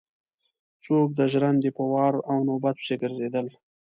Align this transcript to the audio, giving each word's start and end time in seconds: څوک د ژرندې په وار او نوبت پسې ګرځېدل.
څوک 0.85 1.07
د 1.19 1.21
ژرندې 1.31 1.69
په 1.77 1.83
وار 1.91 2.13
او 2.31 2.37
نوبت 2.47 2.75
پسې 2.79 2.95
ګرځېدل. 3.01 3.47